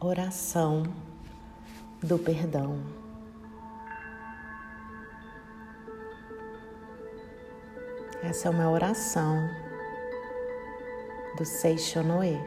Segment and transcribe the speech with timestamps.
[0.00, 0.82] Oração
[2.02, 2.78] do perdão.
[8.22, 9.48] Essa é uma oração
[11.38, 12.38] do Seixonoe.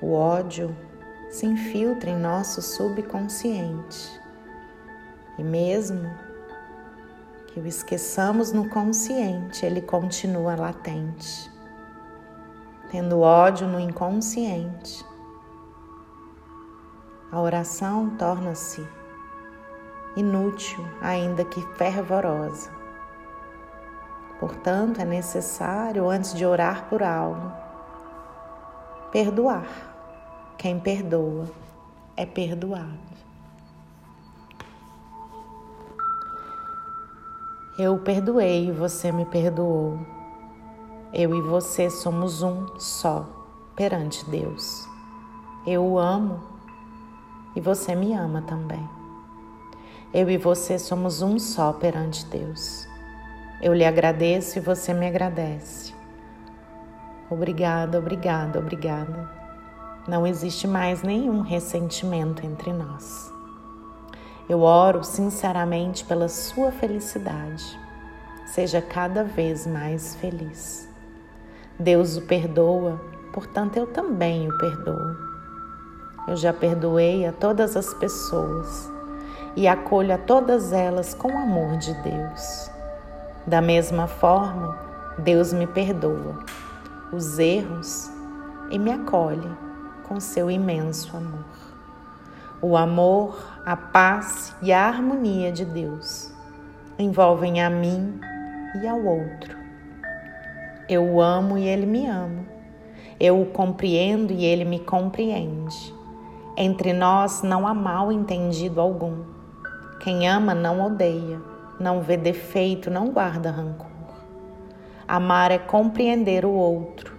[0.00, 0.76] O ódio
[1.30, 4.20] se infiltra em nosso subconsciente
[5.38, 6.31] e mesmo
[7.52, 11.50] que o esqueçamos no consciente, ele continua latente.
[12.90, 15.04] Tendo ódio no inconsciente,
[17.30, 18.86] a oração torna-se
[20.16, 22.70] inútil, ainda que fervorosa.
[24.40, 27.52] Portanto, é necessário, antes de orar por algo,
[29.10, 29.66] perdoar.
[30.56, 31.46] Quem perdoa
[32.16, 33.12] é perdoado.
[37.78, 39.98] Eu perdoei e você me perdoou.
[41.10, 43.26] Eu e você somos um só
[43.74, 44.86] perante Deus.
[45.66, 46.38] Eu o amo
[47.56, 48.86] e você me ama também.
[50.12, 52.86] Eu e você somos um só perante Deus.
[53.62, 55.94] Eu lhe agradeço e você me agradece.
[57.30, 59.30] Obrigada, obrigada, obrigada.
[60.06, 63.31] Não existe mais nenhum ressentimento entre nós.
[64.48, 67.78] Eu oro sinceramente pela sua felicidade.
[68.46, 70.88] Seja cada vez mais feliz.
[71.78, 73.00] Deus o perdoa,
[73.32, 75.16] portanto eu também o perdoo.
[76.28, 78.90] Eu já perdoei a todas as pessoas
[79.56, 82.70] e acolho a todas elas com o amor de Deus.
[83.46, 84.78] Da mesma forma,
[85.18, 86.38] Deus me perdoa
[87.12, 88.10] os erros
[88.70, 89.50] e me acolhe
[90.08, 91.71] com seu imenso amor.
[92.64, 96.32] O amor, a paz e a harmonia de Deus
[96.96, 98.20] envolvem a mim
[98.80, 99.56] e ao outro.
[100.88, 102.44] Eu o amo e ele me ama.
[103.18, 105.92] Eu o compreendo e ele me compreende.
[106.56, 109.24] Entre nós não há mal entendido algum.
[109.98, 111.42] Quem ama não odeia,
[111.80, 113.90] não vê defeito, não guarda rancor.
[115.08, 117.12] Amar é compreender o outro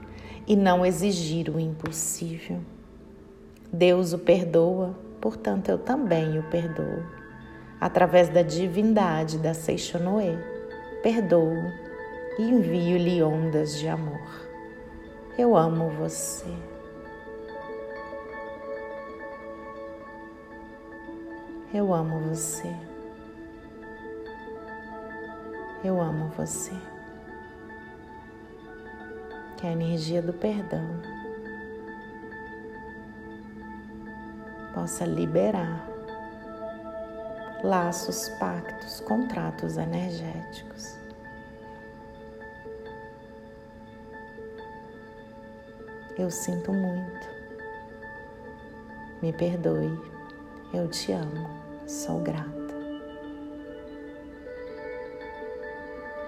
[0.48, 2.62] e não exigir o impossível.
[3.74, 7.02] Deus o perdoa portanto eu também o perdoo.
[7.80, 10.38] Através da divindade da Seixonoe,
[11.02, 11.56] perdoo
[12.38, 14.20] e envio-lhe ondas de amor.
[15.38, 16.54] Eu amo você.
[21.74, 22.76] Eu amo você.
[25.86, 26.74] Eu amo você.
[29.56, 31.13] Que a energia do perdão
[34.74, 35.88] possa liberar
[37.64, 40.98] laços, pactos, contratos energéticos.
[46.18, 47.28] Eu sinto muito.
[49.22, 50.00] Me perdoe.
[50.74, 51.50] Eu te amo.
[51.88, 52.52] Sou grata.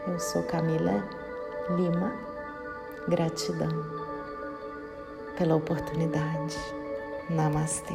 [0.08, 1.04] Eu sou Camila
[1.76, 2.14] Lima.
[3.08, 3.70] Gratidão
[5.38, 6.58] pela oportunidade.
[7.30, 7.94] Namastê.